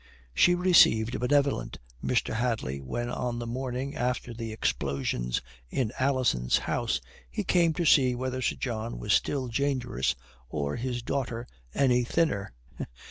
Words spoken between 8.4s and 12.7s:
Sir John was still dangerous or his daughter any thinner.